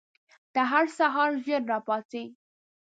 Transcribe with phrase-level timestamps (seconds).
[0.53, 2.23] ته هر سهار ژر راپاڅې؟